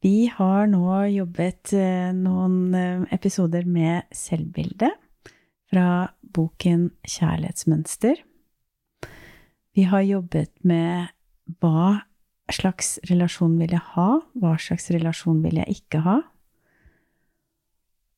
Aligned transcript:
Vi 0.00 0.30
har 0.32 0.68
nå 0.72 0.86
jobbet 1.12 1.74
eh, 1.76 2.08
noen 2.16 2.74
eh, 2.76 3.02
episoder 3.12 3.66
med 3.68 4.08
selvbilde 4.16 4.88
fra 5.68 6.08
boken 6.24 6.88
Kjærlighetsmønster. 7.04 8.22
Vi 9.76 9.84
har 9.90 10.06
jobbet 10.06 10.54
med 10.64 11.12
hva 11.60 12.00
slags 12.50 12.96
relasjon 13.10 13.58
vil 13.60 13.76
jeg 13.76 13.84
ha, 13.92 14.08
hva 14.40 14.54
slags 14.58 14.88
relasjon 14.90 15.44
vil 15.44 15.60
jeg 15.60 15.82
ikke 15.82 16.00
ha, 16.06 16.16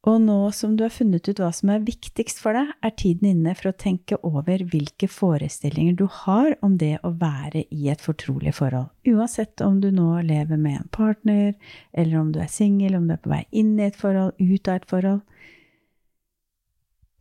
og 0.03 0.19
nå 0.19 0.37
som 0.51 0.73
du 0.75 0.83
har 0.83 0.91
funnet 0.91 1.29
ut 1.31 1.39
hva 1.39 1.53
som 1.55 1.71
er 1.71 1.85
viktigst 1.87 2.41
for 2.43 2.57
deg, 2.59 2.73
er 2.83 2.95
tiden 2.99 3.29
inne 3.29 3.53
for 3.55 3.71
å 3.71 3.79
tenke 3.79 4.17
over 4.27 4.65
hvilke 4.73 5.07
forestillinger 5.07 5.95
du 6.01 6.09
har 6.11 6.57
om 6.67 6.75
det 6.81 6.97
å 7.07 7.13
være 7.21 7.63
i 7.71 7.87
et 7.93 8.03
fortrolig 8.03 8.57
forhold. 8.57 8.91
Uansett 9.07 9.63
om 9.63 9.79
du 9.83 9.93
nå 9.95 10.09
lever 10.27 10.59
med 10.59 10.81
en 10.81 10.91
partner, 10.91 11.55
eller 11.95 12.19
om 12.19 12.35
du 12.35 12.41
er 12.43 12.51
singel, 12.51 12.99
om 12.99 13.07
du 13.07 13.15
er 13.15 13.23
på 13.23 13.31
vei 13.31 13.45
inn 13.55 13.77
i 13.79 13.87
et 13.87 13.99
forhold, 13.99 14.35
ut 14.43 14.73
av 14.73 14.81
et 14.81 14.91
forhold. 14.91 15.23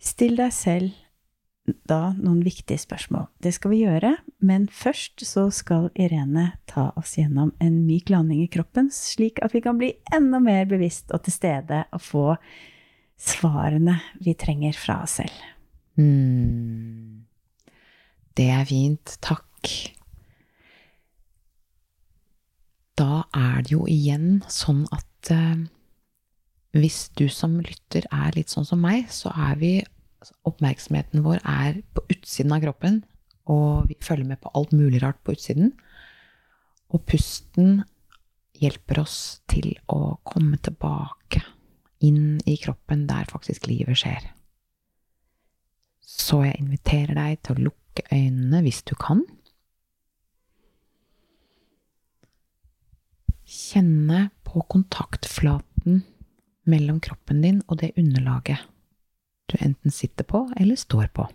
Still 0.01 0.41
deg 0.41 0.57
selv 0.57 0.97
da 1.85 2.15
noen 2.17 2.41
viktige 2.41 2.81
spørsmål. 2.81 3.27
Det 3.45 3.53
skal 3.53 3.75
vi 3.75 3.83
gjøre, 3.83 4.15
men 4.41 4.65
først 4.73 5.21
så 5.27 5.45
skal 5.53 5.91
Irene 5.93 6.55
ta 6.65 6.89
oss 6.97 7.13
gjennom 7.19 7.53
en 7.61 7.83
myk 7.85 8.09
landing 8.09 8.41
i 8.41 8.49
kroppen, 8.51 8.89
slik 8.89 9.37
at 9.45 9.53
vi 9.53 9.61
kan 9.61 9.77
bli 9.77 9.93
enda 10.13 10.41
mer 10.41 10.65
bevisst 10.65 11.13
og 11.13 11.21
til 11.27 11.37
stede 11.37 11.83
og 11.93 12.01
få 12.01 12.25
svarene 13.21 13.99
vi 14.23 14.33
trenger 14.37 14.75
fra 14.77 15.01
oss 15.05 15.19
selv. 15.21 15.41
Mm. 15.99 17.27
Det 18.37 18.47
er 18.49 18.65
fint. 18.65 19.17
Takk. 19.21 19.71
Da 22.97 23.23
er 23.37 23.61
det 23.63 23.73
jo 23.73 23.85
igjen 23.89 24.41
sånn 24.51 24.83
at 24.93 25.31
eh, 25.33 25.63
hvis 26.77 27.09
du 27.19 27.27
som 27.31 27.59
lytter 27.61 28.07
er 28.13 28.35
litt 28.37 28.51
sånn 28.51 28.67
som 28.67 28.81
meg, 28.83 29.09
så 29.13 29.33
er 29.49 29.57
vi 29.61 29.73
Oppmerksomheten 30.45 31.23
vår 31.25 31.39
er 31.49 31.79
på 31.97 32.03
utsiden 32.13 32.53
av 32.53 32.59
kroppen, 32.61 32.99
og 33.49 33.87
vi 33.89 33.95
følger 34.05 34.27
med 34.29 34.37
på 34.43 34.51
alt 34.53 34.69
mulig 34.69 34.99
rart 35.01 35.17
på 35.25 35.33
utsiden. 35.33 35.71
Og 36.93 37.01
pusten 37.09 37.79
hjelper 38.61 39.01
oss 39.01 39.41
til 39.49 39.71
å 39.89 40.19
komme 40.21 40.59
tilbake 40.61 41.41
inn 42.01 42.39
i 42.49 42.57
kroppen 42.57 43.05
der 43.09 43.29
faktisk 43.29 43.67
livet 43.69 44.01
skjer. 44.01 44.25
Så 46.01 46.43
jeg 46.45 46.59
inviterer 46.59 47.15
deg 47.17 47.41
til 47.45 47.55
å 47.55 47.67
lukke 47.69 48.05
øynene 48.11 48.61
hvis 48.65 48.81
du 48.87 48.95
kan. 48.99 49.23
Kjenne 53.51 54.29
på 54.47 54.63
kontaktflaten 54.71 56.03
mellom 56.71 56.99
kroppen 57.03 57.41
din 57.43 57.61
og 57.67 57.81
det 57.81 57.93
underlaget 57.99 58.67
du 59.51 59.57
enten 59.59 59.91
sitter 59.91 60.23
på 60.27 60.45
eller 60.55 60.79
står 60.79 61.09
på. 61.15 61.25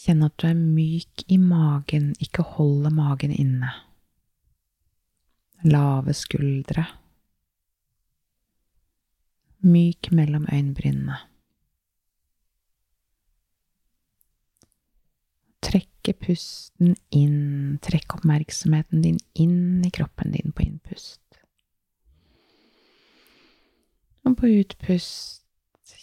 Kjenn 0.00 0.24
at 0.24 0.34
du 0.40 0.48
er 0.48 0.56
myk 0.56 1.26
i 1.28 1.36
magen, 1.38 2.14
ikke 2.24 2.46
holde 2.56 2.90
magen 2.94 3.34
inne 3.36 3.70
lave 5.66 6.14
skuldre, 6.16 6.86
myk 9.60 10.08
mellom 10.16 10.46
øyenbrynene. 10.48 11.18
Trekke 15.60 16.14
pusten 16.16 16.94
inn, 17.12 17.78
trekk 17.84 18.16
oppmerksomheten 18.16 19.04
din 19.04 19.20
inn 19.36 19.84
i 19.84 19.90
kroppen 19.92 20.32
din 20.32 20.54
på 20.56 20.64
innpust. 20.64 21.20
Og 24.24 24.36
på 24.40 24.48
utpust 24.60 25.44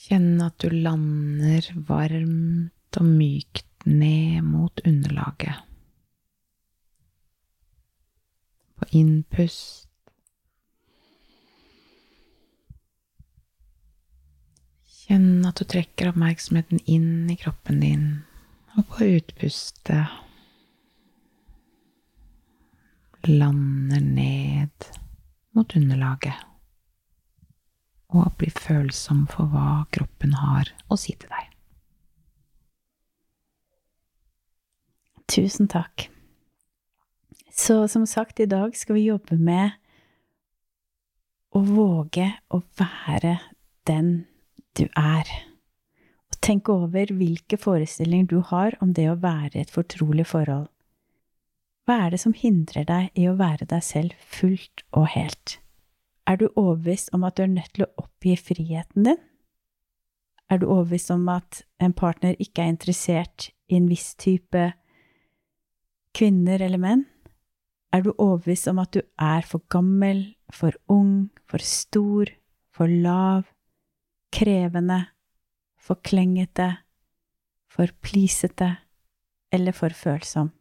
kjenne 0.07 0.51
at 0.51 0.62
du 0.62 0.69
lander 0.72 1.66
varmt 1.88 3.00
og 3.00 3.09
mykt 3.09 3.88
ned 3.88 4.46
mot 4.46 4.81
underlaget. 4.85 5.66
På 8.77 8.85
innpust 8.93 9.88
Kjenn 15.07 15.45
at 15.47 15.55
du 15.55 15.63
trekker 15.63 16.09
oppmerksomheten 16.11 16.81
inn 16.83 17.29
i 17.31 17.37
kroppen 17.39 17.77
din, 17.79 18.07
og 18.75 18.89
på 18.91 19.05
utpustet 19.16 20.11
lander 23.23 24.03
ned 24.03 24.89
mot 25.55 25.75
underlaget, 25.79 26.35
og 28.11 28.35
blir 28.35 28.51
følsom 28.51 29.23
for 29.31 29.47
hva 29.53 29.85
kroppen 29.95 30.35
har 30.41 30.73
å 30.91 30.99
si 30.99 31.16
til 31.16 31.31
deg. 31.31 31.55
Tusen 35.31 35.71
takk. 35.71 36.09
Så 37.57 37.88
som 37.88 38.06
sagt, 38.06 38.40
i 38.40 38.45
dag 38.45 38.78
skal 38.78 38.95
vi 38.95 39.07
jobbe 39.09 39.38
med 39.41 39.72
å 41.56 41.63
våge 41.66 42.29
å 42.53 42.62
være 42.78 43.38
den 43.90 44.28
du 44.78 44.85
er. 44.94 45.29
Og 46.29 46.40
tenke 46.44 46.75
over 46.75 47.09
hvilke 47.17 47.57
forestillinger 47.57 48.29
du 48.29 48.40
har 48.51 48.78
om 48.84 48.94
det 48.94 49.07
å 49.09 49.17
være 49.19 49.56
i 49.56 49.63
et 49.66 49.73
fortrolig 49.73 50.28
forhold. 50.29 50.67
Hva 51.88 52.01
er 52.03 52.13
det 52.13 52.19
som 52.22 52.35
hindrer 52.35 52.85
deg 52.85 53.16
i 53.16 53.25
å 53.31 53.38
være 53.40 53.66
deg 53.72 53.84
selv 53.84 54.13
fullt 54.19 54.84
og 54.91 55.07
helt? 55.16 55.57
Er 56.28 56.38
du 56.38 56.50
overbevist 56.50 57.13
om 57.16 57.23
at 57.23 57.38
du 57.38 57.46
er 57.46 57.53
nødt 57.53 57.73
til 57.73 57.88
å 57.88 57.94
oppgi 58.03 58.35
friheten 58.35 59.07
din? 59.07 59.22
Er 60.51 60.59
du 60.59 60.67
overbevist 60.67 61.12
om 61.16 61.25
at 61.31 61.63
en 61.84 61.96
partner 61.96 62.35
ikke 62.44 62.66
er 62.66 62.75
interessert 62.75 63.50
i 63.72 63.79
en 63.79 63.88
viss 63.90 64.13
type 64.19 64.66
kvinner 66.17 66.62
eller 66.62 66.84
menn? 66.84 67.07
Er 67.93 68.03
du 68.03 68.11
overbevist 68.17 68.67
om 68.71 68.81
at 68.83 68.93
du 68.93 69.01
er 69.19 69.45
for 69.47 69.63
gammel, 69.71 70.35
for 70.53 70.75
ung, 70.91 71.29
for 71.47 71.63
stor, 71.63 72.29
for 72.75 72.91
lav, 72.91 73.47
krevende, 74.33 75.05
for 75.79 75.99
klengete, 76.03 76.69
for 77.71 77.91
plisete 78.03 78.73
eller 79.53 79.75
for 79.75 79.95
følsom? 79.95 80.51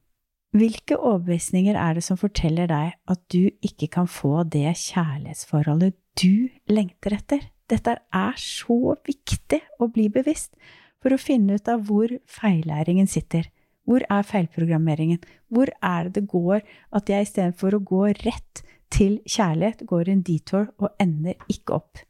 Hvilke 0.56 0.96
overbevisninger 0.96 1.76
er 1.76 1.98
det 1.98 2.04
som 2.06 2.16
forteller 2.16 2.70
deg 2.70 2.94
at 3.10 3.20
du 3.32 3.50
ikke 3.66 3.90
kan 3.92 4.08
få 4.08 4.44
det 4.48 4.70
kjærlighetsforholdet 4.86 5.96
du 6.16 6.48
lengter 6.70 7.18
etter? 7.18 7.42
Dette 7.66 7.98
er 8.14 8.38
så 8.38 8.94
viktig 9.04 9.58
å 9.82 9.90
bli 9.90 10.06
bevisst 10.14 10.54
for 11.02 11.12
å 11.12 11.20
finne 11.20 11.58
ut 11.58 11.68
av 11.68 11.82
hvor 11.88 12.14
feillæringen 12.30 13.10
sitter. 13.10 13.50
Hvor 13.86 14.02
er 14.10 14.26
feilprogrammeringen? 14.26 15.22
Hvor 15.48 15.70
er 15.82 16.08
det 16.08 16.14
det 16.18 16.28
går 16.30 16.62
at 16.90 17.10
jeg 17.10 17.28
istedenfor 17.28 17.76
å 17.76 17.84
gå 17.86 18.02
rett 18.24 18.62
til 18.90 19.20
kjærlighet, 19.26 19.86
går 19.86 20.10
en 20.10 20.22
detour 20.26 20.68
og 20.78 20.94
ender 21.02 21.38
ikke 21.52 21.78
opp 21.78 22.02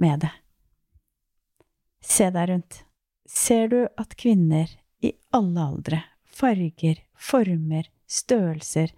med 0.00 0.24
det? 0.26 0.32
Se 2.04 2.28
deg 2.32 2.50
rundt. 2.50 2.82
Ser 3.24 3.70
du 3.72 3.78
at 3.96 4.16
kvinner 4.20 4.68
i 5.00 5.14
alle 5.32 5.64
aldre, 5.64 6.02
farger, 6.28 7.00
former, 7.16 7.88
størrelser, 8.06 8.92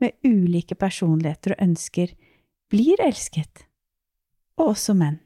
med 0.00 0.16
ulike 0.24 0.76
personligheter 0.80 1.54
og 1.56 1.64
ønsker, 1.64 2.12
blir 2.72 3.00
elsket? 3.04 3.66
Og 4.60 4.74
også 4.74 4.94
menn. 4.96 5.18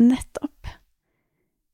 Nettopp. 0.00 0.68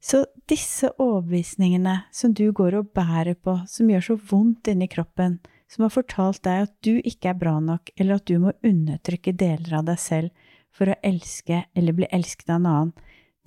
Så 0.03 0.25
disse 0.51 0.93
overbevisningene 1.03 1.97
som 2.15 2.35
du 2.35 2.51
går 2.55 2.79
og 2.79 2.91
bærer 2.95 3.35
på, 3.35 3.59
som 3.67 3.91
gjør 3.91 4.05
så 4.09 4.17
vondt 4.31 4.71
inni 4.71 4.89
kroppen, 4.91 5.41
som 5.71 5.87
har 5.87 5.95
fortalt 5.95 6.45
deg 6.47 6.69
at 6.69 6.75
du 6.87 7.01
ikke 7.01 7.33
er 7.33 7.41
bra 7.41 7.57
nok, 7.61 7.91
eller 7.99 8.21
at 8.21 8.29
du 8.31 8.39
må 8.43 8.55
undertrykke 8.67 9.35
deler 9.35 9.81
av 9.81 9.89
deg 9.89 9.99
selv 9.99 10.47
for 10.77 10.93
å 10.93 10.99
elske 11.07 11.65
eller 11.75 11.97
bli 11.97 12.09
elsket 12.15 12.51
av 12.53 12.61
en 12.61 12.71
annen, 12.71 12.95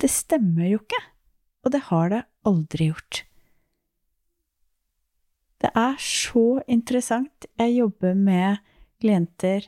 det 0.00 0.10
stemmer 0.12 0.68
jo 0.70 0.80
ikke, 0.80 1.00
og 1.64 1.74
det 1.74 1.82
har 1.90 2.12
det 2.12 2.22
aldri 2.48 2.90
gjort. 2.90 3.24
Det 5.60 5.70
er 5.76 5.98
så 6.00 6.62
interessant. 6.72 7.44
Jeg 7.60 7.76
jobber 7.76 8.14
med 8.16 8.62
klienter, 9.00 9.66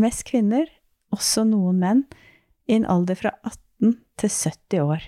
mest 0.00 0.24
kvinner, 0.28 0.70
også 1.12 1.44
noen 1.48 1.82
menn, 1.82 2.06
i 2.64 2.78
en 2.78 2.88
alder 2.88 3.20
fra 3.20 3.34
18 3.44 3.98
til 4.20 4.32
70 4.32 4.80
år. 4.80 5.04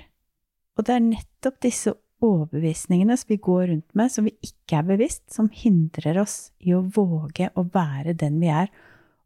Og 0.77 0.85
det 0.85 0.97
er 0.97 1.05
nettopp 1.05 1.61
disse 1.65 1.95
overbevisningene 2.25 3.17
som 3.17 3.31
vi 3.33 3.39
går 3.43 3.71
rundt 3.71 3.97
med, 3.97 4.13
som 4.13 4.27
vi 4.29 4.35
ikke 4.45 4.81
er 4.81 4.89
bevisst, 4.89 5.25
som 5.33 5.49
hindrer 5.53 6.21
oss 6.23 6.51
i 6.65 6.75
å 6.77 6.85
våge 6.85 7.51
å 7.57 7.65
være 7.73 8.17
den 8.19 8.39
vi 8.41 8.53
er, 8.53 8.71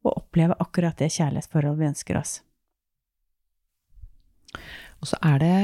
og 0.00 0.16
oppleve 0.22 0.56
akkurat 0.62 0.96
det 0.98 1.10
kjærlighetsforholdet 1.12 1.82
vi 1.82 1.90
ønsker 1.90 2.18
oss. 2.20 2.38
Og 5.00 5.10
så 5.10 5.18
er 5.24 5.38
det 5.42 5.58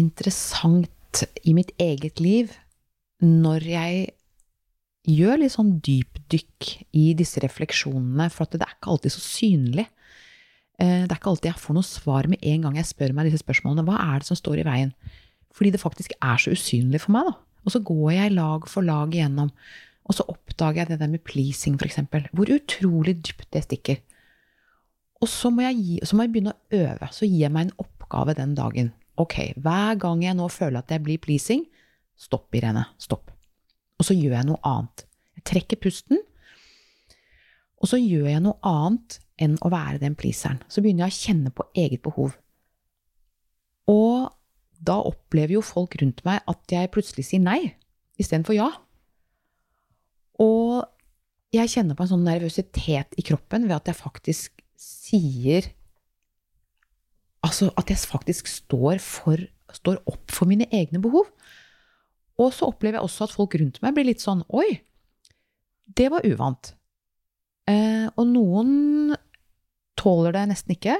interessant 0.00 1.24
i 1.46 1.54
mitt 1.56 1.72
eget 1.80 2.20
liv 2.22 2.52
når 3.22 3.66
jeg 3.70 4.04
gjør 5.14 5.40
litt 5.40 5.54
sånn 5.54 5.76
dypdykk 5.84 6.70
i 6.96 7.12
disse 7.16 7.42
refleksjonene, 7.44 8.28
for 8.32 8.48
det 8.50 8.62
er 8.64 8.74
ikke 8.74 8.94
alltid 8.94 9.14
så 9.14 9.22
synlig. 9.22 9.86
Eh, 10.82 11.04
det 11.06 11.12
er 11.12 11.20
ikke 11.20 11.30
alltid 11.30 11.52
jeg 11.52 11.62
får 11.62 11.76
noe 11.76 11.86
svar 11.86 12.28
med 12.30 12.42
en 12.42 12.66
gang 12.66 12.78
jeg 12.80 12.88
spør 12.88 13.14
meg 13.14 13.28
disse 13.28 13.44
spørsmålene. 13.44 13.84
Hva 13.86 13.98
er 14.02 14.22
det 14.22 14.28
som 14.30 14.38
står 14.38 14.62
i 14.62 14.66
veien? 14.66 14.94
Fordi 15.54 15.70
det 15.74 15.82
faktisk 15.82 16.16
er 16.18 16.40
så 16.42 16.54
usynlig 16.54 17.04
for 17.04 17.14
meg, 17.14 17.30
da. 17.30 17.36
Og 17.64 17.72
så 17.72 17.80
går 17.80 18.08
jeg 18.12 18.34
lag 18.34 18.66
for 18.68 18.84
lag 18.84 19.14
igjennom, 19.14 19.52
og 20.04 20.16
så 20.16 20.26
oppdager 20.28 20.82
jeg 20.82 20.90
det 20.90 20.98
der 21.00 21.08
med 21.08 21.22
pleasing, 21.24 21.78
f.eks. 21.80 22.02
Hvor 22.36 22.50
utrolig 22.52 23.16
dypt 23.24 23.46
det 23.54 23.62
stikker. 23.64 24.02
Og 25.22 25.30
så 25.30 25.48
må, 25.48 25.62
jeg 25.64 25.78
gi, 25.78 25.94
så 26.04 26.16
må 26.16 26.26
jeg 26.26 26.34
begynne 26.34 26.52
å 26.52 26.82
øve. 26.82 27.08
Så 27.14 27.24
gir 27.24 27.46
jeg 27.46 27.54
meg 27.54 27.68
en 27.68 27.78
oppgave 27.80 28.34
den 28.36 28.52
dagen. 28.58 28.92
Ok, 29.16 29.54
hver 29.62 29.96
gang 30.02 30.20
jeg 30.26 30.36
nå 30.36 30.50
føler 30.52 30.82
at 30.82 30.92
jeg 30.92 31.00
blir 31.06 31.22
pleasing, 31.22 31.64
stopp, 32.20 32.50
Irene. 32.52 32.84
Stopp. 33.00 33.30
Og 33.96 34.04
så 34.10 34.16
gjør 34.18 34.36
jeg 34.36 34.48
noe 34.50 34.60
annet. 34.66 35.06
Jeg 35.38 35.46
trekker 35.54 35.80
pusten, 35.80 36.20
og 37.80 37.88
så 37.88 38.00
gjør 38.00 38.28
jeg 38.28 38.42
noe 38.44 38.58
annet 38.64 39.18
enn 39.40 39.56
å 39.64 39.70
være 39.72 40.00
den 40.02 40.16
pleaseren. 40.18 40.62
Så 40.70 40.82
begynner 40.82 41.08
jeg 41.08 41.14
å 41.14 41.22
kjenne 41.22 41.52
på 41.54 41.66
eget 41.78 42.02
behov. 42.04 42.36
Og 43.90 44.30
da 44.84 44.98
opplever 45.00 45.56
jo 45.56 45.64
folk 45.64 45.96
rundt 46.00 46.22
meg 46.26 46.42
at 46.50 46.72
jeg 46.72 46.92
plutselig 46.94 47.26
sier 47.28 47.42
nei 47.42 47.74
istedenfor 48.20 48.56
ja. 48.56 48.68
Og 50.42 50.84
jeg 51.54 51.70
kjenner 51.70 51.96
på 51.96 52.04
en 52.04 52.12
sånn 52.14 52.26
nervøsitet 52.26 53.14
i 53.18 53.24
kroppen 53.26 53.68
ved 53.68 53.76
at 53.78 53.90
jeg 53.90 54.00
faktisk 54.00 54.62
sier 54.80 55.70
Altså 57.44 57.66
at 57.76 57.90
jeg 57.92 58.00
faktisk 58.08 58.46
står, 58.48 59.02
for, 59.04 59.36
står 59.76 59.98
opp 60.08 60.32
for 60.32 60.48
mine 60.48 60.64
egne 60.72 60.96
behov. 61.04 61.26
Og 62.40 62.54
så 62.56 62.70
opplever 62.70 62.96
jeg 62.96 63.04
også 63.04 63.26
at 63.26 63.34
folk 63.36 63.56
rundt 63.60 63.82
meg 63.84 63.92
blir 63.92 64.08
litt 64.08 64.24
sånn 64.24 64.40
Oi, 64.48 64.80
det 65.84 66.06
var 66.08 66.24
uvant. 66.24 66.72
Eh, 67.68 68.08
og 68.16 68.24
noen 68.30 69.12
tåler 70.04 70.36
det 70.36 70.44
nesten 70.52 70.76
ikke. 70.76 70.98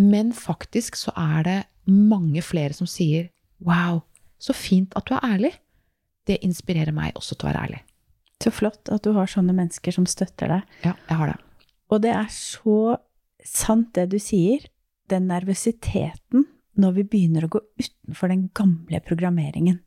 Men 0.00 0.32
faktisk 0.32 0.96
så 0.96 1.12
er 1.18 1.46
det 1.46 1.58
mange 1.86 2.42
flere 2.44 2.74
som 2.76 2.88
sier 2.88 3.28
Wow, 3.62 4.00
så 4.42 4.54
fint 4.56 4.94
at 4.98 5.06
du 5.06 5.14
er 5.14 5.26
ærlig. 5.36 5.52
Det 6.26 6.40
inspirerer 6.42 6.94
meg 6.94 7.14
også 7.18 7.36
til 7.36 7.46
å 7.46 7.50
være 7.52 7.66
ærlig. 7.68 7.82
Så 8.42 8.50
flott 8.50 8.90
at 8.90 9.04
du 9.06 9.12
har 9.14 9.30
sånne 9.30 9.54
mennesker 9.54 9.94
som 9.94 10.06
støtter 10.10 10.50
deg. 10.50 10.72
Ja, 10.82 10.96
jeg 11.06 11.18
har 11.20 11.30
det. 11.30 11.36
Og 11.94 12.02
det 12.02 12.10
er 12.16 12.26
så 12.34 12.96
sant 13.46 13.92
det 13.94 14.08
du 14.10 14.18
sier, 14.22 14.64
den 15.10 15.28
nervøsiteten 15.30 16.48
når 16.82 16.96
vi 16.96 17.06
begynner 17.12 17.46
å 17.46 17.52
gå 17.52 17.60
utenfor 17.78 18.32
den 18.32 18.48
gamle 18.56 18.98
programmeringen. 19.04 19.78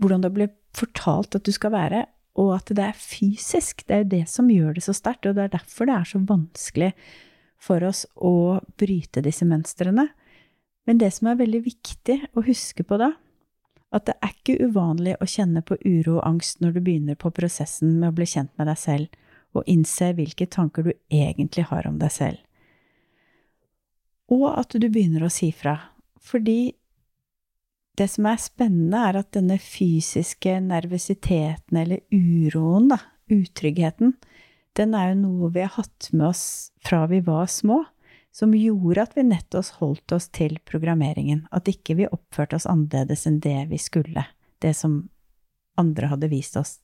Hvordan 0.00 0.24
det 0.24 0.32
ble 0.34 0.48
fortalt 0.74 1.36
at 1.36 1.44
du 1.44 1.52
skal 1.54 1.74
være, 1.74 2.04
og 2.34 2.50
at 2.56 2.72
det 2.74 2.82
er 2.82 2.98
fysisk. 2.98 3.84
Det 3.86 3.94
er 3.94 4.02
jo 4.02 4.10
det 4.16 4.24
som 4.30 4.50
gjør 4.50 4.74
det 4.76 4.84
så 4.86 4.94
sterkt, 4.96 5.26
og 5.26 5.36
det 5.36 5.46
er 5.46 5.54
derfor 5.54 5.88
det 5.88 5.96
er 5.96 6.08
så 6.10 6.20
vanskelig 6.26 6.90
for 7.62 7.84
oss 7.86 8.04
å 8.16 8.60
bryte 8.80 9.22
disse 9.24 9.46
mønstrene. 9.48 10.08
Men 10.84 11.00
det 11.00 11.12
som 11.16 11.30
er 11.30 11.40
veldig 11.40 11.62
viktig 11.64 12.18
å 12.36 12.44
huske 12.44 12.84
på 12.84 12.98
da, 13.00 13.14
at 13.94 14.08
det 14.08 14.16
er 14.18 14.32
ikke 14.34 14.66
uvanlig 14.66 15.14
å 15.22 15.28
kjenne 15.30 15.62
på 15.62 15.78
uro 15.84 16.18
og 16.18 16.26
angst 16.26 16.60
når 16.60 16.74
du 16.74 16.80
begynner 16.82 17.18
på 17.18 17.30
prosessen 17.34 18.00
med 18.00 18.10
å 18.10 18.16
bli 18.16 18.26
kjent 18.26 18.50
med 18.58 18.68
deg 18.68 18.80
selv, 18.80 19.20
og 19.54 19.68
innse 19.70 20.10
hvilke 20.18 20.48
tanker 20.50 20.88
du 20.88 20.92
egentlig 21.14 21.68
har 21.70 21.86
om 21.86 22.00
deg 22.00 22.10
selv. 22.10 22.40
Og 24.34 24.48
at 24.50 24.74
du 24.74 24.88
begynner 24.88 25.22
å 25.22 25.30
si 25.32 25.52
fra. 25.54 25.76
Fordi 26.18 26.74
det 27.98 28.08
som 28.10 28.26
er 28.26 28.40
spennende, 28.42 29.00
er 29.08 29.20
at 29.20 29.32
denne 29.36 29.58
fysiske 29.62 30.56
nervøsiteten 30.64 31.78
eller 31.78 32.02
uroen, 32.10 32.88
da, 32.90 32.98
utryggheten, 33.30 34.16
den 34.74 34.94
er 34.98 35.12
jo 35.12 35.18
noe 35.20 35.50
vi 35.54 35.62
har 35.62 35.76
hatt 35.76 36.10
med 36.12 36.32
oss 36.32 36.46
fra 36.82 37.04
vi 37.10 37.20
var 37.24 37.46
små 37.50 37.84
som 38.34 38.54
gjorde 38.58 39.02
at 39.02 39.12
vi 39.14 39.22
nettopp 39.28 39.76
holdt 39.78 40.12
oss 40.16 40.26
til 40.34 40.56
programmeringen, 40.66 41.44
at 41.54 41.70
ikke 41.70 41.94
vi 42.00 42.08
oppførte 42.10 42.58
oss 42.58 42.66
annerledes 42.66 43.28
enn 43.30 43.38
det 43.44 43.68
vi 43.70 43.78
skulle, 43.78 44.24
det 44.58 44.72
som 44.74 45.04
andre 45.78 46.08
hadde 46.10 46.30
vist 46.32 46.58
oss. 46.58 46.80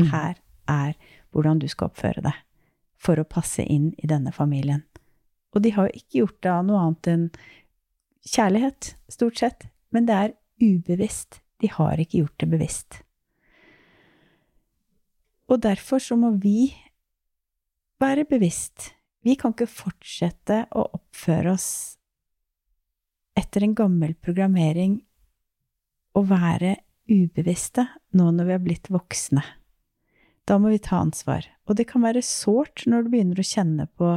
Mm. 0.00 0.06
Her 0.08 0.40
er 0.72 0.94
hvordan 1.36 1.60
du 1.60 1.68
skal 1.68 1.90
oppføre 1.90 2.24
deg 2.24 2.38
for 2.96 3.20
å 3.20 3.28
passe 3.28 3.64
inn 3.66 3.90
i 4.00 4.08
denne 4.08 4.32
familien. 4.32 4.86
Og 5.52 5.60
de 5.66 5.74
har 5.76 5.90
jo 5.90 6.00
ikke 6.00 6.18
gjort 6.22 6.40
det 6.40 6.52
av 6.54 6.64
noe 6.64 6.80
annet 6.80 7.12
enn 7.12 7.28
kjærlighet, 8.32 8.94
stort 9.12 9.42
sett, 9.42 9.68
men 9.92 10.08
det 10.08 10.16
er 10.18 10.34
ubevisst. 10.62 11.40
De 11.62 11.70
har 11.70 12.00
ikke 12.00 12.24
gjort 12.24 12.40
det 12.42 12.48
bevisst. 12.50 13.02
Og 15.52 15.60
derfor 15.62 16.02
så 16.02 16.16
må 16.18 16.32
vi 16.42 16.72
være 18.02 18.24
bevisst 18.26 18.90
vi 19.22 19.36
kan 19.38 19.54
ikke 19.54 19.70
fortsette 19.70 20.64
å 20.74 20.84
oppføre 20.98 21.54
oss 21.54 21.70
etter 23.38 23.64
en 23.64 23.76
gammel 23.78 24.16
programmering 24.18 24.98
og 26.18 26.28
være 26.32 26.74
ubevisste 27.10 27.86
nå 28.18 28.28
når 28.34 28.48
vi 28.48 28.56
er 28.56 28.64
blitt 28.64 28.90
voksne. 28.92 29.44
Da 30.44 30.58
må 30.58 30.72
vi 30.72 30.82
ta 30.82 30.98
ansvar. 30.98 31.46
Og 31.70 31.78
det 31.78 31.86
kan 31.92 32.02
være 32.02 32.24
sårt 32.26 32.82
når 32.90 33.06
du 33.06 33.12
begynner 33.12 33.38
å 33.38 33.46
kjenne 33.46 33.86
på 33.96 34.10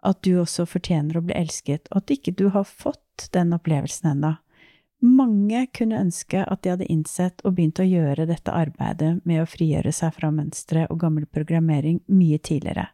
at 0.00 0.22
du 0.24 0.32
også 0.40 0.64
fortjener 0.64 1.18
å 1.20 1.24
bli 1.26 1.36
elsket, 1.36 1.90
og 1.92 2.00
at 2.00 2.14
ikke 2.14 2.32
du 2.32 2.46
har 2.54 2.64
fått 2.64 3.28
den 3.36 3.52
opplevelsen 3.52 4.14
ennå. 4.14 4.32
Mange 5.00 5.64
kunne 5.72 6.00
ønske 6.02 6.42
at 6.44 6.62
de 6.62 6.74
hadde 6.74 6.88
innsett 6.92 7.40
og 7.44 7.54
begynt 7.56 7.80
å 7.80 7.88
gjøre 7.88 8.26
dette 8.28 8.52
arbeidet 8.52 9.14
med 9.24 9.40
å 9.40 9.48
frigjøre 9.48 9.92
seg 9.96 10.12
fra 10.18 10.28
mønstre 10.34 10.84
og 10.90 10.98
gammel 11.00 11.24
programmering 11.32 12.02
mye 12.12 12.36
tidligere. 12.38 12.90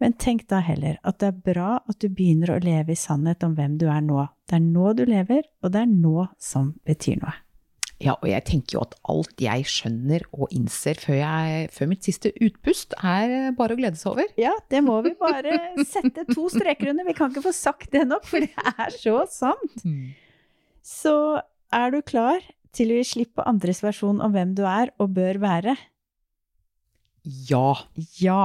Men 0.00 0.16
tenk 0.16 0.46
da 0.50 0.62
heller 0.64 0.96
at 1.06 1.20
det 1.20 1.28
er 1.28 1.44
bra 1.52 1.70
at 1.84 2.00
du 2.00 2.08
begynner 2.08 2.54
å 2.54 2.62
leve 2.64 2.94
i 2.94 2.98
sannhet 2.98 3.44
om 3.46 3.54
hvem 3.54 3.76
du 3.78 3.86
er 3.92 4.00
nå. 4.02 4.24
Det 4.48 4.56
er 4.56 4.64
nå 4.64 4.94
du 4.96 5.04
lever, 5.06 5.44
og 5.62 5.74
det 5.74 5.84
er 5.84 5.92
nå 5.92 6.26
som 6.40 6.72
betyr 6.88 7.20
noe. 7.20 7.36
Ja, 8.00 8.14
og 8.16 8.30
jeg 8.30 8.40
tenker 8.48 8.78
jo 8.78 8.82
at 8.86 8.94
alt 9.12 9.42
jeg 9.44 9.66
skjønner 9.68 10.22
og 10.32 10.54
innser 10.56 10.96
før, 10.96 11.18
jeg, 11.18 11.68
før 11.76 11.90
mitt 11.90 12.08
siste 12.08 12.32
utpust, 12.32 12.96
er 12.96 13.52
bare 13.58 13.76
å 13.76 13.78
glede 13.78 14.00
seg 14.00 14.14
over. 14.14 14.30
Ja, 14.40 14.54
det 14.72 14.80
må 14.86 14.96
vi 15.04 15.12
bare 15.20 15.58
sette 15.84 16.24
to 16.32 16.48
streker 16.48 16.94
under. 16.94 17.04
Vi 17.04 17.16
kan 17.18 17.28
ikke 17.28 17.44
få 17.44 17.52
sagt 17.54 17.92
det 17.92 18.06
nok, 18.08 18.24
for 18.24 18.40
det 18.40 18.72
er 18.72 18.96
så 18.96 19.20
sant. 19.28 19.84
Så 20.82 21.42
er 21.74 21.92
du 21.92 22.00
klar 22.02 22.42
til 22.74 22.92
å 22.92 22.98
gi 23.00 23.06
slipp 23.06 23.36
på 23.38 23.46
andres 23.48 23.82
versjon 23.84 24.20
om 24.22 24.34
hvem 24.34 24.54
du 24.58 24.64
er 24.68 24.92
og 25.02 25.14
bør 25.16 25.40
være? 25.42 25.76
Ja. 27.24 27.76
Ja. 28.20 28.44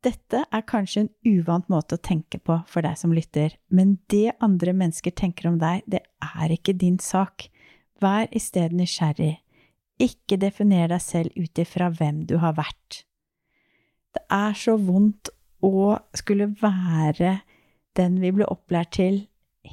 Dette 0.00 0.46
er 0.48 0.64
kanskje 0.64 1.04
en 1.04 1.10
uvant 1.28 1.66
måte 1.68 1.98
å 1.98 2.00
tenke 2.00 2.38
på 2.40 2.56
for 2.70 2.86
deg 2.86 2.96
som 2.96 3.12
lytter, 3.12 3.52
men 3.68 3.98
det 4.08 4.32
andre 4.40 4.72
mennesker 4.72 5.12
tenker 5.12 5.50
om 5.50 5.58
deg, 5.60 5.84
det 5.84 6.00
er 6.24 6.54
ikke 6.54 6.72
din 6.72 6.96
sak. 7.02 7.50
Vær 8.00 8.30
i 8.32 8.40
stedet 8.40 8.78
nysgjerrig. 8.78 9.34
Ikke 10.00 10.38
definer 10.40 10.88
deg 10.88 11.04
selv 11.04 11.36
ut 11.36 11.60
ifra 11.60 11.90
hvem 11.92 12.24
du 12.24 12.38
har 12.40 12.56
vært. 12.56 13.02
Det 14.16 14.24
er 14.32 14.56
så 14.56 14.78
vondt 14.80 15.28
å 15.60 15.98
skulle 16.16 16.48
være 16.62 17.42
den 17.98 18.16
vi 18.22 18.32
ble 18.32 18.48
opplært 18.48 18.94
til 18.96 19.26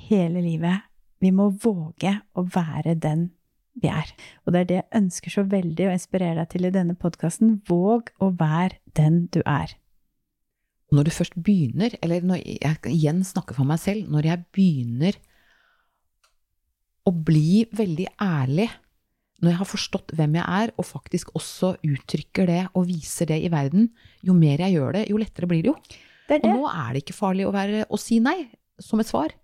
hele 0.09 0.43
livet. 0.43 0.86
Vi 1.23 1.31
må 1.33 1.49
våge 1.63 2.19
å 2.37 2.45
være 2.53 2.95
den 2.99 3.29
vi 3.77 3.89
er. 3.91 4.09
Og 4.45 4.53
det 4.53 4.61
er 4.61 4.69
det 4.69 4.77
jeg 4.79 5.01
ønsker 5.01 5.33
så 5.33 5.43
veldig 5.49 5.89
å 5.89 5.93
inspirere 5.93 6.39
deg 6.41 6.51
til 6.53 6.67
i 6.69 6.73
denne 6.73 6.97
podkasten. 6.97 7.59
Våg 7.69 8.11
å 8.23 8.31
være 8.37 8.79
den 8.97 9.25
du 9.33 9.41
er. 9.45 9.75
Når 10.93 11.07
du 11.07 11.11
først 11.11 11.35
begynner, 11.43 11.97
eller 12.01 12.23
når 12.23 12.41
jeg 12.45 12.93
igjen 12.93 13.23
snakker 13.27 13.57
for 13.57 13.67
meg 13.67 13.81
selv, 13.83 14.07
når 14.09 14.29
jeg 14.29 14.45
begynner 14.55 15.17
å 17.07 17.11
bli 17.11 17.65
veldig 17.75 18.07
ærlig, 18.23 18.67
når 19.43 19.51
jeg 19.51 19.59
har 19.59 19.69
forstått 19.69 20.13
hvem 20.17 20.37
jeg 20.39 20.45
er, 20.63 20.71
og 20.79 20.87
faktisk 20.87 21.33
også 21.37 21.75
uttrykker 21.85 22.47
det 22.49 22.61
og 22.71 22.87
viser 22.89 23.29
det 23.29 23.41
i 23.43 23.51
verden, 23.53 23.91
jo 24.25 24.35
mer 24.37 24.63
jeg 24.63 24.77
gjør 24.77 24.97
det, 24.97 25.03
jo 25.11 25.19
lettere 25.21 25.49
blir 25.49 25.65
det 25.65 25.73
jo. 25.73 25.75
Det 26.27 26.39
det. 26.43 26.49
Og 26.49 26.63
nå 26.63 26.71
er 26.71 26.93
det 26.93 27.03
ikke 27.03 27.19
farlig 27.19 27.45
å, 27.47 27.53
være, 27.55 27.85
å, 27.87 27.99
si 28.01 28.17
nei 28.23 28.39
som 28.81 28.99
et 29.03 29.09
svar. 29.09 29.35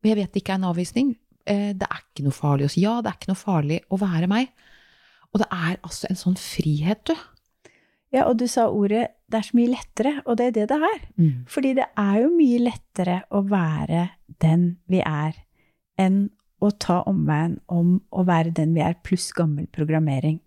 Og 0.00 0.08
jeg 0.08 0.18
vet 0.18 0.32
det 0.32 0.42
ikke 0.42 0.54
er 0.56 0.60
en 0.60 0.70
avvisning. 0.70 1.12
Eh, 1.44 1.70
det 1.76 1.86
er 1.88 2.00
ikke 2.02 2.26
noe 2.26 2.36
farlig 2.36 2.68
å 2.68 2.72
si 2.72 2.84
ja, 2.84 2.98
det 3.00 3.10
er 3.10 3.18
ikke 3.18 3.32
noe 3.32 3.40
farlig 3.40 3.80
å 3.90 4.00
være 4.00 4.30
meg. 4.30 4.50
Og 5.30 5.42
det 5.42 5.50
er 5.54 5.76
altså 5.78 6.08
en 6.10 6.18
sånn 6.18 6.38
frihet, 6.40 7.04
du. 7.06 7.14
Ja, 8.10 8.24
og 8.26 8.40
du 8.40 8.46
sa 8.50 8.66
ordet 8.66 9.14
'det 9.30 9.38
er 9.38 9.46
så 9.46 9.56
mye 9.56 9.70
lettere', 9.70 10.22
og 10.26 10.36
det 10.38 10.46
er 10.46 10.50
det 10.50 10.68
det 10.68 10.78
er. 10.82 11.00
Mm. 11.16 11.46
Fordi 11.46 11.74
det 11.74 11.86
er 11.96 12.16
jo 12.22 12.30
mye 12.34 12.58
lettere 12.58 13.22
å 13.30 13.42
være 13.46 14.08
den 14.42 14.78
vi 14.88 14.98
er, 14.98 15.36
enn 15.96 16.30
å 16.60 16.70
ta 16.70 17.02
omveien 17.06 17.60
om 17.68 18.00
å 18.10 18.24
være 18.26 18.50
den 18.50 18.74
vi 18.74 18.80
er, 18.80 18.98
pluss 19.04 19.30
gammel 19.32 19.66
programmering. 19.66 20.40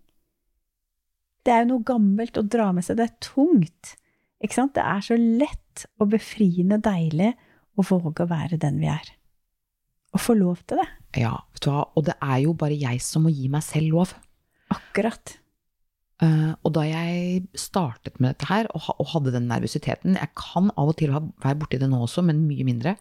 Det 1.44 1.52
er 1.52 1.64
jo 1.64 1.72
noe 1.72 1.84
gammelt 1.84 2.36
å 2.36 2.42
dra 2.42 2.70
med 2.72 2.84
seg, 2.84 2.96
det 2.96 3.08
er 3.08 3.18
tungt. 3.20 3.96
Ikke 4.44 4.54
sant? 4.54 4.74
Det 4.76 4.84
er 4.84 5.00
så 5.00 5.16
lett 5.16 5.86
og 5.98 6.12
befriende 6.12 6.78
deilig 6.78 7.32
å 7.76 7.82
våge 7.82 8.24
å 8.24 8.30
være 8.30 8.60
den 8.60 8.78
vi 8.78 8.86
er. 8.92 9.08
Å 10.14 10.20
få 10.22 10.36
lov 10.38 10.60
til 10.68 10.78
det. 10.80 10.86
Ja, 11.18 11.32
vet 11.54 11.64
du 11.64 11.70
hva, 11.70 11.84
og 11.98 12.04
det 12.06 12.14
er 12.22 12.38
jo 12.44 12.52
bare 12.58 12.76
jeg 12.78 13.00
som 13.02 13.24
må 13.26 13.32
gi 13.34 13.48
meg 13.52 13.64
selv 13.66 13.96
lov. 13.96 14.12
Akkurat. 14.74 15.36
Uh, 16.22 16.54
og 16.62 16.70
da 16.76 16.84
jeg 16.86 17.42
startet 17.58 18.20
med 18.22 18.36
dette 18.36 18.46
her, 18.48 18.68
og, 18.74 18.86
og 19.02 19.08
hadde 19.10 19.32
den 19.34 19.48
nervøsiteten 19.50 20.14
Jeg 20.14 20.30
kan 20.38 20.70
av 20.78 20.92
og 20.92 20.96
til 21.00 21.10
ha- 21.12 21.24
være 21.42 21.58
borti 21.58 21.80
det 21.82 21.88
nå 21.90 21.98
også, 22.06 22.22
men 22.26 22.44
mye 22.46 22.66
mindre. 22.66 22.94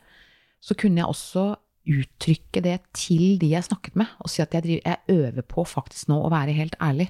Så 0.64 0.74
kunne 0.80 1.04
jeg 1.04 1.10
også 1.12 1.52
uttrykke 1.94 2.62
det 2.64 2.78
til 2.96 3.36
de 3.42 3.50
jeg 3.52 3.66
snakket 3.68 3.98
med, 4.00 4.08
og 4.24 4.32
si 4.32 4.42
at 4.42 4.54
jeg, 4.56 4.64
driver, 4.66 4.82
jeg 4.88 5.20
øver 5.20 5.46
på 5.54 5.66
faktisk 5.68 6.10
nå 6.10 6.18
å 6.24 6.32
være 6.34 6.56
helt 6.56 6.78
ærlig. 6.82 7.10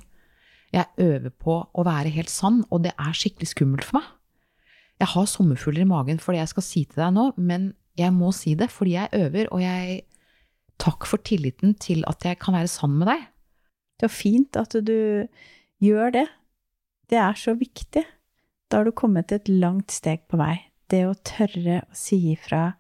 Jeg 0.73 0.89
øver 1.05 1.29
på 1.37 1.59
å 1.69 1.85
være 1.85 2.09
helt 2.15 2.31
sann, 2.33 2.63
og 2.73 2.81
det 2.83 2.95
er 2.97 3.13
skikkelig 3.15 3.51
skummelt 3.53 3.85
for 3.85 3.99
meg. 4.01 4.07
Jeg 5.03 5.11
har 5.13 5.27
sommerfugler 5.29 5.83
i 5.85 5.89
magen 5.89 6.19
for 6.21 6.33
det 6.33 6.41
jeg 6.41 6.51
skal 6.55 6.65
si 6.65 6.83
til 6.89 7.03
deg 7.03 7.13
nå, 7.15 7.27
men 7.37 7.71
jeg 7.99 8.13
må 8.15 8.31
si 8.35 8.55
det 8.57 8.69
fordi 8.73 8.97
jeg 8.97 9.23
øver, 9.25 9.51
og 9.53 9.61
jeg 9.63 10.01
Takk 10.81 11.05
for 11.07 11.21
tilliten 11.21 11.75
til 11.79 12.01
at 12.09 12.25
jeg 12.25 12.39
kan 12.41 12.55
være 12.57 12.67
sann 12.67 12.95
med 12.97 13.07
deg. 13.07 13.21
Det 14.01 14.07
er 14.07 14.11
fint 14.11 14.57
at 14.59 14.73
du 14.83 15.29
gjør 15.79 16.13
det. 16.15 16.25
Det 17.07 17.19
er 17.21 17.37
så 17.39 17.53
viktig. 17.55 18.03
Da 18.67 18.79
har 18.79 18.89
du 18.89 18.91
kommet 18.91 19.31
et 19.31 19.47
langt 19.47 19.93
steg 19.93 20.25
på 20.27 20.39
vei. 20.41 20.57
Det 20.89 21.05
å 21.07 21.13
tørre 21.23 21.83
å 21.85 21.95
si 21.95 22.17
ifra 22.33 22.73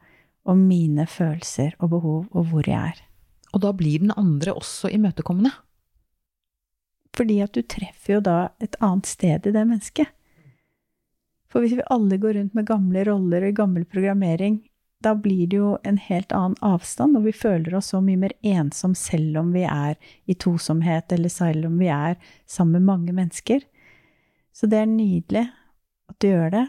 om 0.49 0.65
mine 0.67 1.05
følelser 1.07 1.77
og 1.79 1.93
behov 1.93 2.25
og 2.33 2.49
hvor 2.49 2.67
jeg 2.67 2.95
er. 2.95 2.99
Og 3.53 3.61
da 3.63 3.71
blir 3.77 4.01
den 4.01 4.11
andre 4.17 4.57
også 4.57 4.89
imøtekommende. 4.91 5.53
Fordi 7.13 7.39
at 7.45 7.53
du 7.53 7.61
treffer 7.61 8.17
jo 8.17 8.25
da 8.25 8.37
et 8.63 8.75
annet 8.81 9.07
sted 9.07 9.47
i 9.47 9.53
det 9.53 9.63
mennesket. 9.69 10.09
For 11.53 11.61
hvis 11.61 11.77
vi 11.77 11.85
alle 11.93 12.17
går 12.17 12.39
rundt 12.39 12.57
med 12.57 12.65
gamle 12.65 13.05
roller 13.05 13.45
og 13.45 13.57
gammel 13.59 13.85
programmering, 13.85 14.63
da 15.03 15.13
blir 15.19 15.47
det 15.51 15.59
jo 15.59 15.73
en 15.83 15.97
helt 15.99 16.31
annen 16.35 16.57
avstand, 16.63 17.17
og 17.17 17.27
vi 17.27 17.35
føler 17.35 17.75
oss 17.77 17.91
så 17.93 18.01
mye 18.03 18.19
mer 18.19 18.35
ensom 18.41 18.95
selv 18.97 19.41
om 19.41 19.51
vi 19.55 19.65
er 19.67 19.97
i 20.25 20.35
tosomhet, 20.39 21.11
eller 21.11 21.31
selv 21.31 21.67
om 21.69 21.75
vi 21.81 21.89
er 21.91 22.15
sammen 22.49 22.79
med 22.79 22.89
mange 22.91 23.15
mennesker. 23.15 23.65
Så 24.53 24.69
det 24.69 24.79
er 24.83 24.89
nydelig 24.89 25.47
at 26.11 26.17
du 26.21 26.29
gjør 26.29 26.55
det, 26.55 26.65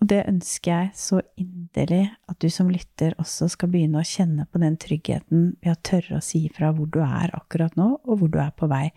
og 0.00 0.08
det 0.08 0.20
ønsker 0.30 0.70
jeg 0.72 0.92
så 0.96 1.18
inderlig 1.36 2.06
at 2.30 2.38
du 2.40 2.48
som 2.52 2.70
lytter 2.72 3.12
også 3.20 3.50
skal 3.52 3.68
begynne 3.72 4.00
å 4.00 4.06
kjenne 4.06 4.46
på 4.48 4.62
den 4.62 4.78
tryggheten 4.80 5.50
ved 5.60 5.74
å 5.74 5.80
tørre 5.84 6.20
å 6.20 6.24
si 6.24 6.46
fra 6.54 6.70
hvor 6.72 6.88
du 6.88 7.02
er 7.04 7.34
akkurat 7.36 7.76
nå, 7.76 7.92
og 8.08 8.22
hvor 8.22 8.32
du 8.32 8.38
er 8.40 8.54
på 8.56 8.70
vei. 8.70 8.88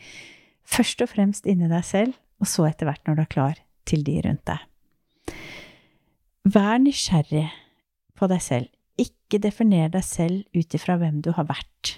Først 0.63 1.03
og 1.03 1.11
fremst 1.11 1.49
inni 1.49 1.67
deg 1.67 1.83
selv, 1.85 2.15
og 2.39 2.47
så 2.47 2.69
etter 2.69 2.87
hvert 2.87 3.03
når 3.07 3.19
du 3.19 3.25
er 3.25 3.33
klar 3.35 3.59
til 3.89 4.05
de 4.07 4.15
rundt 4.23 4.47
deg. 4.47 4.63
Vær 6.43 6.79
nysgjerrig 6.79 7.49
på 8.23 8.31
deg 8.31 8.43
selv. 8.43 8.71
Ikke 8.99 9.41
definer 9.43 9.91
deg 9.91 10.05
selv 10.07 10.43
ut 10.55 10.75
ifra 10.77 10.95
hvem 11.01 11.19
du 11.25 11.33
har 11.35 11.49
vært. 11.49 11.97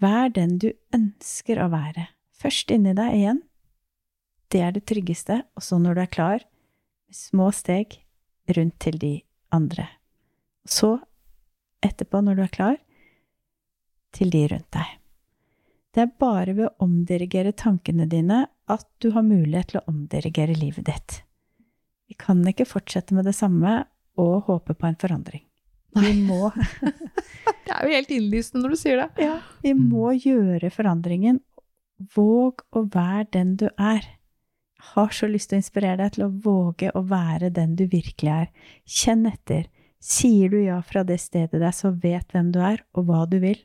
Vær 0.00 0.32
den 0.32 0.56
du 0.62 0.70
ønsker 0.94 1.60
å 1.60 1.68
være. 1.72 2.08
Først 2.32 2.72
inni 2.74 2.94
deg 2.96 3.18
igjen. 3.18 3.42
Det 4.52 4.62
er 4.64 4.72
det 4.74 4.86
tryggeste, 4.88 5.42
og 5.56 5.64
så 5.64 5.78
når 5.80 5.96
du 5.96 6.00
er 6.02 6.12
klar, 6.12 6.46
små 7.12 7.50
steg 7.54 8.00
rundt 8.56 8.78
til 8.82 8.98
de 9.00 9.12
andre. 9.52 9.86
Så, 10.64 10.96
etterpå, 11.84 12.22
når 12.24 12.38
du 12.38 12.42
er 12.46 12.56
klar, 12.56 12.80
til 14.12 14.32
de 14.32 14.46
rundt 14.52 14.68
deg. 14.74 14.98
Det 15.92 16.04
er 16.06 16.14
bare 16.20 16.54
ved 16.56 16.68
å 16.68 16.86
omdirigere 16.86 17.52
tankene 17.52 18.06
dine 18.08 18.46
at 18.72 18.86
du 19.04 19.10
har 19.12 19.24
mulighet 19.26 19.72
til 19.72 19.82
å 19.82 19.88
omdirigere 19.92 20.56
livet 20.56 20.88
ditt. 20.88 21.18
Vi 22.08 22.16
kan 22.20 22.40
ikke 22.48 22.68
fortsette 22.68 23.16
med 23.16 23.28
det 23.28 23.36
samme 23.36 23.82
og 24.20 24.48
håpe 24.48 24.74
på 24.74 24.88
en 24.88 24.98
forandring. 25.00 25.44
Vi 25.96 26.12
må, 26.24 26.50
Det 27.66 27.74
er 27.74 27.86
jo 27.86 27.96
helt 27.96 28.12
innlysende 28.12 28.62
når 28.62 28.74
du 28.74 28.80
sier 28.80 29.02
det. 29.02 29.26
ja, 29.26 29.38
vi 29.64 29.74
må 29.76 30.12
gjøre 30.16 30.70
forandringen. 30.72 31.40
Våg 32.16 32.64
å 32.74 32.86
være 32.92 33.28
den 33.36 33.56
du 33.60 33.68
er. 33.76 34.04
Jeg 34.82 34.88
har 34.96 35.12
så 35.14 35.28
lyst 35.30 35.50
til 35.50 35.60
å 35.60 35.62
inspirere 35.62 36.00
deg 36.00 36.16
til 36.16 36.24
å 36.26 36.32
våge 36.44 36.90
å 36.98 37.04
være 37.06 37.52
den 37.54 37.76
du 37.78 37.84
virkelig 37.86 38.32
er. 38.34 38.48
Kjenn 38.84 39.28
etter. 39.30 39.68
Sier 40.02 40.50
du 40.50 40.58
ja 40.58 40.80
fra 40.82 41.04
det 41.06 41.20
stedet 41.22 41.60
der, 41.62 41.70
så 41.70 41.92
vet 41.94 42.34
hvem 42.34 42.50
du 42.50 42.58
er, 42.58 42.82
og 42.98 43.06
hva 43.06 43.22
du 43.30 43.38
vil. 43.44 43.60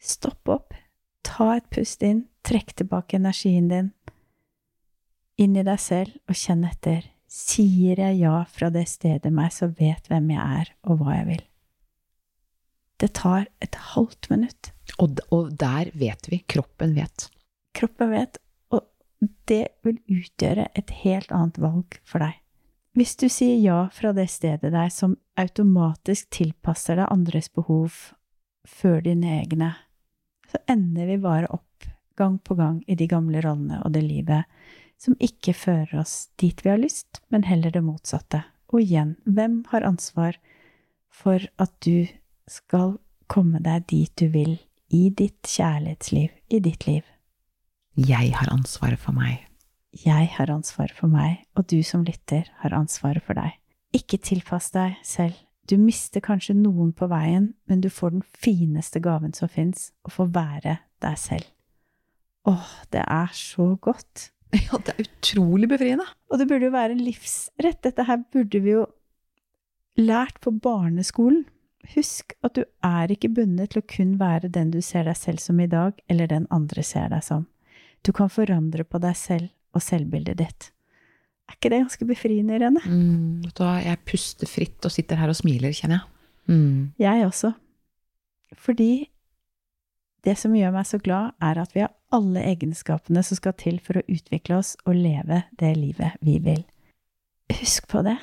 Stopp 0.00 0.48
opp. 0.48 0.72
Ta 1.26 1.58
et 1.58 1.68
pust 1.68 2.00
inn. 2.06 2.24
Trekk 2.46 2.72
tilbake 2.80 3.18
energien 3.20 3.68
din. 3.68 3.90
Inn 5.36 5.58
i 5.60 5.64
deg 5.66 5.80
selv, 5.80 6.16
og 6.24 6.40
kjenn 6.40 6.64
etter. 6.64 7.04
Sier 7.30 8.00
jeg 8.02 8.18
ja 8.24 8.40
fra 8.50 8.72
det 8.74 8.88
stedet 8.90 9.30
meg, 9.30 9.52
så 9.54 9.70
vet 9.70 10.08
hvem 10.10 10.32
jeg 10.34 10.60
er, 10.62 10.72
og 10.90 10.98
hva 10.98 11.20
jeg 11.20 11.26
vil. 11.28 11.44
Det 13.00 13.12
tar 13.16 13.46
et 13.62 13.76
halvt 13.94 14.28
minutt. 14.32 14.72
Og, 14.98 15.22
og 15.32 15.52
der 15.56 15.92
vet 15.96 16.26
vi. 16.28 16.42
Kroppen 16.50 16.96
vet. 16.98 17.28
Kroppen 17.76 18.10
vet, 18.12 18.40
og 18.74 18.82
det 19.48 19.76
vil 19.86 20.00
utgjøre 20.10 20.66
et 20.76 20.90
helt 21.04 21.30
annet 21.32 21.60
valg 21.62 22.00
for 22.02 22.20
deg. 22.24 22.34
Hvis 22.98 23.14
du 23.14 23.28
sier 23.30 23.60
ja 23.62 23.78
fra 23.94 24.10
det 24.12 24.26
stedet 24.32 24.72
der 24.74 24.90
som 24.90 25.14
automatisk 25.38 26.32
tilpasser 26.34 26.98
deg 26.98 27.12
andres 27.14 27.46
behov 27.54 27.94
før 28.66 28.98
dine 29.06 29.38
egne, 29.38 29.70
så 30.50 30.58
ender 30.68 31.06
vi 31.06 31.20
bare 31.22 31.48
opp 31.54 31.86
gang 32.18 32.40
på 32.42 32.58
gang 32.58 32.82
i 32.90 32.98
de 32.98 33.06
gamle 33.08 33.40
rollene 33.44 33.78
og 33.86 33.94
det 33.94 34.02
livet 34.02 34.50
som 35.00 35.16
ikke 35.22 35.54
fører 35.56 36.02
oss 36.02 36.28
dit 36.40 36.60
vi 36.64 36.72
har 36.72 36.80
lyst, 36.80 37.22
men 37.32 37.46
heller 37.48 37.72
det 37.72 37.82
motsatte. 37.84 38.42
Og 38.70 38.82
igjen, 38.84 39.16
hvem 39.24 39.62
har 39.72 39.86
ansvar 39.86 40.36
for 41.10 41.42
at 41.58 41.72
du 41.84 42.06
skal 42.50 42.98
komme 43.30 43.62
deg 43.64 43.86
dit 43.90 44.12
du 44.20 44.28
vil 44.30 44.58
i 44.90 45.08
ditt 45.14 45.46
kjærlighetsliv, 45.46 46.30
i 46.50 46.60
ditt 46.62 46.86
liv? 46.86 47.06
Jeg 47.96 48.34
har 48.36 48.52
ansvaret 48.52 49.00
for 49.00 49.16
meg. 49.16 49.46
Jeg 49.90 50.30
har 50.36 50.50
ansvaret 50.52 50.94
for 50.94 51.10
meg, 51.10 51.40
og 51.58 51.66
du 51.70 51.80
som 51.82 52.04
lytter 52.06 52.46
har 52.62 52.74
ansvaret 52.76 53.24
for 53.26 53.38
deg. 53.38 53.56
Ikke 53.96 54.20
tilpass 54.22 54.70
deg 54.74 54.98
selv. 55.06 55.34
Du 55.66 55.76
mister 55.78 56.22
kanskje 56.22 56.54
noen 56.58 56.92
på 56.96 57.06
veien, 57.10 57.52
men 57.70 57.82
du 57.82 57.90
får 57.90 58.14
den 58.14 58.22
fineste 58.22 59.02
gaven 59.02 59.34
som 59.34 59.50
fins, 59.50 59.90
å 60.06 60.12
få 60.14 60.28
være 60.30 60.78
deg 61.02 61.18
selv. 61.18 61.46
Åh, 62.50 62.70
det 62.94 63.02
er 63.04 63.34
så 63.36 63.74
godt. 63.82 64.30
Ja, 64.66 64.78
det 64.82 64.94
er 64.94 65.04
utrolig 65.04 65.68
befriende. 65.70 66.06
Og 66.30 66.40
det 66.40 66.48
burde 66.50 66.66
jo 66.66 66.74
være 66.74 66.96
en 66.96 67.04
livsrett. 67.04 67.80
Dette 67.86 68.06
her 68.08 68.22
burde 68.32 68.60
vi 68.64 68.74
jo 68.74 68.84
lært 70.00 70.40
på 70.42 70.52
barneskolen. 70.62 71.44
Husk 71.94 72.34
at 72.46 72.58
du 72.58 72.64
er 72.84 73.12
ikke 73.12 73.30
bundet 73.34 73.72
til 73.72 73.80
å 73.80 73.88
kun 73.88 74.16
være 74.20 74.50
den 74.52 74.72
du 74.74 74.80
ser 74.84 75.06
deg 75.08 75.16
selv 75.18 75.40
som 75.42 75.60
i 75.62 75.68
dag, 75.70 75.96
eller 76.12 76.28
den 76.30 76.46
andre 76.52 76.84
ser 76.86 77.08
deg 77.12 77.24
som. 77.24 77.46
Du 78.06 78.12
kan 78.16 78.30
forandre 78.32 78.84
på 78.84 79.00
deg 79.02 79.16
selv 79.18 79.50
og 79.76 79.84
selvbildet 79.84 80.38
ditt. 80.40 80.70
Er 81.50 81.56
ikke 81.56 81.72
det 81.72 81.80
ganske 81.82 82.06
befriende, 82.06 82.58
Irene? 82.58 82.82
Mm, 82.86 83.48
du 83.50 83.64
jeg 83.64 84.02
puster 84.06 84.50
fritt 84.50 84.86
og 84.86 84.94
sitter 84.94 85.18
her 85.18 85.32
og 85.32 85.38
smiler, 85.38 85.74
kjenner 85.74 85.98
jeg. 85.98 86.06
Mm. 86.50 86.92
Jeg 87.00 87.26
også. 87.26 87.52
Fordi 88.58 88.92
det 90.26 90.36
som 90.38 90.54
gjør 90.54 90.74
meg 90.74 90.86
så 90.86 91.00
glad, 91.02 91.34
er 91.42 91.58
at 91.62 91.74
vi 91.74 91.82
har 91.84 91.94
alle 92.14 92.42
egenskapene 92.52 93.22
som 93.26 93.38
skal 93.38 93.56
til 93.58 93.80
for 93.82 94.00
å 94.00 94.06
utvikle 94.10 94.60
oss 94.60 94.74
og 94.84 94.98
leve 94.98 95.44
det 95.60 95.72
livet 95.78 96.18
vi 96.24 96.38
vil. 96.42 96.62
Husk 97.60 97.88
på 97.90 98.02
det. 98.06 98.18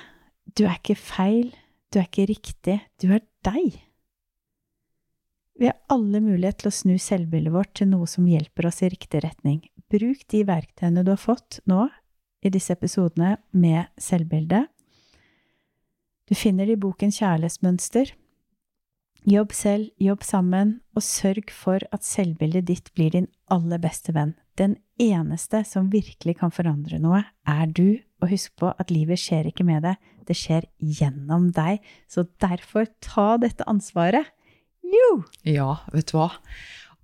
Du 0.57 0.65
er 0.65 0.77
ikke 0.79 0.97
feil. 0.99 1.51
Du 1.91 1.99
er 1.99 2.07
ikke 2.07 2.27
riktig. 2.29 2.79
Du 3.01 3.09
er 3.15 3.23
deg. 3.47 3.79
Vi 5.57 5.65
har 5.65 5.77
alle 5.89 6.21
mulighet 6.21 6.61
til 6.61 6.69
å 6.69 6.75
snu 6.75 6.95
selvbildet 7.01 7.53
vårt 7.53 7.73
til 7.79 7.89
noe 7.89 8.07
som 8.09 8.27
hjelper 8.29 8.69
oss 8.69 8.83
i 8.85 8.91
riktig 8.93 9.23
retning. 9.25 9.63
Bruk 9.89 10.27
de 10.29 10.43
verktøyene 10.45 11.03
du 11.05 11.13
har 11.15 11.21
fått 11.21 11.61
nå 11.65 11.87
i 12.45 12.51
disse 12.53 12.75
episodene 12.75 13.37
med 13.57 13.89
selvbildet. 13.97 14.67
Du 16.27 16.35
finner 16.35 16.67
det 16.67 16.75
i 16.77 16.81
boken 16.83 17.13
Kjærlighetsmønster. 17.15 18.11
Jobb 19.27 19.51
selv, 19.51 19.89
jobb 19.99 20.21
sammen, 20.23 20.77
og 20.95 21.03
sørg 21.03 21.49
for 21.51 21.83
at 21.91 22.05
selvbildet 22.07 22.69
ditt 22.69 22.85
blir 22.95 23.11
din 23.11 23.25
aller 23.51 23.81
beste 23.83 24.13
venn. 24.15 24.37
Den 24.55 24.77
eneste 25.03 25.65
som 25.67 25.89
virkelig 25.91 26.37
kan 26.39 26.53
forandre 26.55 26.95
noe, 27.03 27.25
er 27.43 27.65
du, 27.67 27.99
og 28.23 28.31
husk 28.31 28.55
på 28.55 28.71
at 28.71 28.93
livet 28.93 29.19
skjer 29.19 29.49
ikke 29.49 29.65
med 29.67 29.83
deg, 29.83 29.99
det 30.31 30.37
skjer 30.39 30.69
gjennom 30.79 31.49
deg, 31.51 31.83
så 32.07 32.23
derfor 32.39 32.87
ta 33.03 33.35
dette 33.43 33.67
ansvaret. 33.67 34.31
Jo! 34.87 35.11
Ja, 35.43 35.73
vet 35.91 36.13
du 36.13 36.21
hva? 36.21 36.31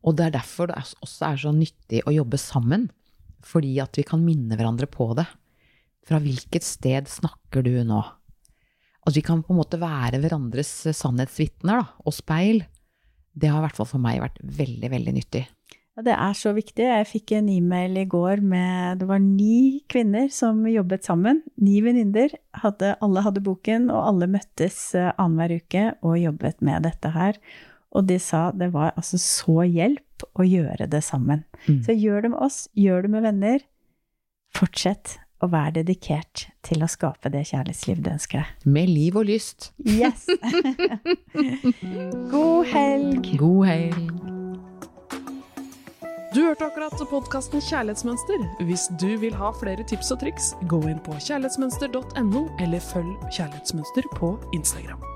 Og 0.07 0.15
det 0.15 0.29
er 0.29 0.37
derfor 0.39 0.71
det 0.71 0.79
også 0.79 1.27
er 1.27 1.43
så 1.43 1.51
nyttig 1.51 2.05
å 2.07 2.15
jobbe 2.15 2.39
sammen. 2.39 2.91
fordi 3.43 3.75
at 3.83 3.97
vi 3.99 4.05
kan 4.07 4.23
minne 4.23 4.55
hverandre 4.55 4.87
på 4.87 5.11
det. 5.19 5.25
Fra 6.07 6.21
hvilket 6.23 6.63
sted 6.63 7.09
snakker 7.11 7.59
du 7.67 7.83
nå? 7.83 7.99
At 9.03 9.17
vi 9.17 9.23
kan 9.25 9.43
på 9.43 9.53
en 9.53 9.59
måte 9.59 9.79
være 9.81 10.21
hverandres 10.23 10.71
sannhetsvitner 10.95 11.89
og 12.05 12.15
speil. 12.15 12.63
Det 13.33 13.49
har 13.49 13.59
i 13.59 13.65
hvert 13.65 13.79
fall 13.79 13.89
for 13.89 14.03
meg 14.03 14.21
vært 14.23 14.39
veldig, 14.43 14.89
veldig 14.93 15.13
nyttig. 15.17 15.43
Ja, 15.93 16.01
det 16.07 16.13
er 16.15 16.37
så 16.37 16.53
viktig. 16.55 16.85
Jeg 16.87 17.09
fikk 17.09 17.35
en 17.37 17.49
e-mail 17.53 17.99
i 18.01 18.07
går 18.09 18.41
med 18.41 19.01
Det 19.01 19.07
var 19.09 19.19
ni 19.21 19.83
kvinner 19.91 20.29
som 20.33 20.63
jobbet 20.65 21.05
sammen. 21.05 21.43
Ni 21.61 21.81
venninner. 21.85 22.33
Alle 22.63 23.25
hadde 23.25 23.43
boken, 23.45 23.91
og 23.93 24.07
alle 24.07 24.29
møttes 24.31 24.79
eh, 24.97 25.11
annenhver 25.21 25.59
uke 25.61 25.85
og 26.01 26.17
jobbet 26.17 26.65
med 26.65 26.87
dette 26.87 27.13
her. 27.13 27.37
Og 27.93 28.07
de 28.09 28.17
sa 28.17 28.47
det 28.57 28.71
var 28.73 28.95
altså 28.97 29.19
så 29.21 29.67
hjelp 29.69 30.25
å 30.33 30.47
gjøre 30.47 30.87
det 30.89 31.03
sammen. 31.05 31.43
Mm. 31.67 31.83
Så 31.85 31.93
gjør 31.93 32.25
det 32.25 32.33
med 32.33 32.41
oss, 32.41 32.63
gjør 32.73 33.05
det 33.05 33.13
med 33.13 33.27
venner. 33.27 33.67
Fortsett 34.53 35.19
å 35.43 35.49
vær 35.51 35.73
dedikert 35.75 36.47
til 36.65 36.83
å 36.83 36.89
skape 36.91 37.31
det 37.33 37.45
kjærlighetsliv 37.51 38.03
du 38.03 38.11
ønsker 38.13 38.43
deg. 38.43 38.67
Med 38.75 38.91
liv 38.91 39.17
og 39.19 39.27
lyst. 39.27 39.71
Yes! 39.83 40.27
God 42.33 42.69
helg! 42.71 43.33
God 43.39 43.65
helg. 43.67 44.13
Du 46.33 46.39
hørte 46.41 46.65
akkurat 46.65 46.97
podkasten 47.11 47.61
Kjærlighetsmønster. 47.61 48.41
Hvis 48.65 48.87
du 48.97 49.11
vil 49.21 49.35
ha 49.37 49.51
flere 49.59 49.85
tips 49.85 50.09
og 50.15 50.23
triks, 50.23 50.53
gå 50.65 50.81
inn 50.89 51.01
på 51.05 51.13
kjærlighetsmønster.no, 51.19 52.47
eller 52.63 52.81
følg 52.89 53.13
Kjærlighetsmønster 53.29 54.09
på 54.17 54.33
Instagram. 54.57 55.12